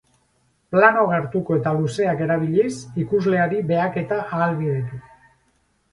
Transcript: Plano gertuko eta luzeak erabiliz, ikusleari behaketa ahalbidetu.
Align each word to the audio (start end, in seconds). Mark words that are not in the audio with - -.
Plano 0.75 1.03
gertuko 1.11 1.57
eta 1.59 1.73
luzeak 1.81 2.25
erabiliz, 2.27 2.73
ikusleari 3.03 3.61
behaketa 3.73 4.19
ahalbidetu. 4.27 5.03